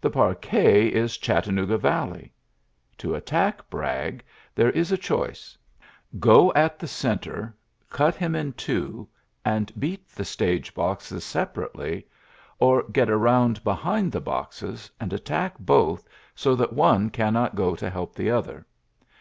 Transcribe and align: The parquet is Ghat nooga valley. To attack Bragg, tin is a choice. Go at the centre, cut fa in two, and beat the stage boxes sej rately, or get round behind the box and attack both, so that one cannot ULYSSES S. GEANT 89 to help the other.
The 0.00 0.10
parquet 0.10 0.88
is 0.88 1.16
Ghat 1.16 1.44
nooga 1.46 1.78
valley. 1.78 2.34
To 2.98 3.14
attack 3.14 3.70
Bragg, 3.70 4.24
tin 4.56 4.70
is 4.70 4.90
a 4.90 4.96
choice. 4.98 5.56
Go 6.18 6.52
at 6.54 6.76
the 6.80 6.88
centre, 6.88 7.54
cut 7.88 8.16
fa 8.16 8.24
in 8.36 8.52
two, 8.54 9.08
and 9.44 9.72
beat 9.78 10.08
the 10.08 10.24
stage 10.24 10.74
boxes 10.74 11.22
sej 11.24 11.54
rately, 11.54 12.02
or 12.58 12.82
get 12.90 13.08
round 13.08 13.62
behind 13.62 14.10
the 14.10 14.20
box 14.20 14.60
and 14.98 15.12
attack 15.12 15.56
both, 15.60 16.02
so 16.34 16.56
that 16.56 16.72
one 16.72 17.08
cannot 17.08 17.54
ULYSSES 17.54 17.54
S. 17.54 17.56
GEANT 17.56 17.68
89 17.74 17.76
to 17.76 17.90
help 17.90 18.14
the 18.16 18.30
other. 18.32 18.66